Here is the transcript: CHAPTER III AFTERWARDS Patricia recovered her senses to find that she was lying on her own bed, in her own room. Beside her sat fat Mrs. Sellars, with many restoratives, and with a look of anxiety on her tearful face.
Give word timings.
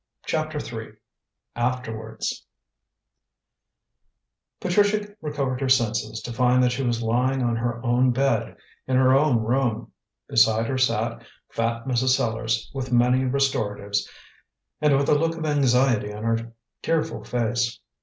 CHAPTER 0.25 0.57
III 0.57 0.93
AFTERWARDS 1.55 2.47
Patricia 4.59 5.09
recovered 5.21 5.61
her 5.61 5.69
senses 5.69 6.21
to 6.23 6.33
find 6.33 6.63
that 6.63 6.71
she 6.71 6.81
was 6.81 7.03
lying 7.03 7.43
on 7.43 7.55
her 7.55 7.85
own 7.85 8.09
bed, 8.09 8.57
in 8.87 8.95
her 8.95 9.13
own 9.13 9.37
room. 9.43 9.91
Beside 10.27 10.65
her 10.65 10.79
sat 10.79 11.23
fat 11.51 11.85
Mrs. 11.85 12.15
Sellars, 12.17 12.71
with 12.73 12.91
many 12.91 13.25
restoratives, 13.25 14.09
and 14.81 14.97
with 14.97 15.07
a 15.07 15.13
look 15.13 15.37
of 15.37 15.45
anxiety 15.45 16.11
on 16.11 16.23
her 16.23 16.51
tearful 16.81 17.23
face. 17.23 17.79